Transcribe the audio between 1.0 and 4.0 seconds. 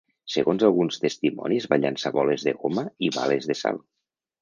testimonis van llançar boles de goma i bales de sal.